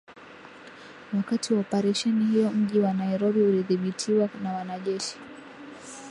[1.17, 5.17] Wakati wa oparesheni hiyo mji wa Nairobi ulidhibitiwa na wanajeshi